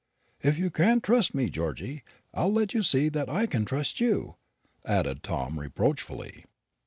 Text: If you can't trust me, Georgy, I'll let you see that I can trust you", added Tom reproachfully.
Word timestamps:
If 0.41 0.57
you 0.57 0.71
can't 0.71 1.03
trust 1.03 1.35
me, 1.35 1.47
Georgy, 1.47 2.01
I'll 2.33 2.51
let 2.51 2.73
you 2.73 2.81
see 2.81 3.07
that 3.09 3.29
I 3.29 3.45
can 3.45 3.65
trust 3.65 3.99
you", 3.99 4.35
added 4.83 5.21
Tom 5.21 5.59
reproachfully. 5.59 6.45